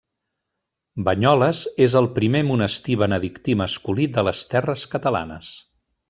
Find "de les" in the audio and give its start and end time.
4.17-4.41